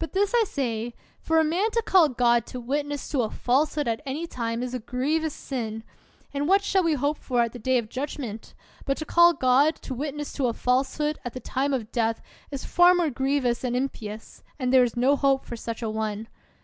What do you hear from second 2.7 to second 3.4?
ness to a